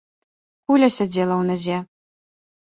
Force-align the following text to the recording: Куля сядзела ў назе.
Куля 0.71 0.89
сядзела 0.97 1.35
ў 1.41 1.43
назе. 1.51 1.77